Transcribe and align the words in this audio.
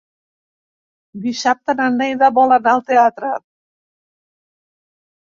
Dissabte 1.25 1.75
na 1.81 1.89
Neida 1.97 2.29
vol 2.37 2.53
anar 2.55 2.73
al 2.77 2.81
teatre. 2.87 3.29